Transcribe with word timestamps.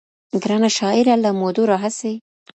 ګرانه 0.43 0.69
شاعره 0.77 1.15
له 1.23 1.29
مودو 1.39 1.63
راهسي 1.71 2.13